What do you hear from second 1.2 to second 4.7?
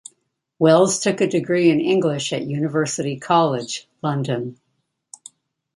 a degree in English at University College, London.